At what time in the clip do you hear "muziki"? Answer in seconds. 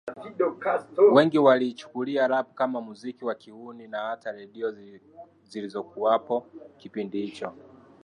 2.81-3.25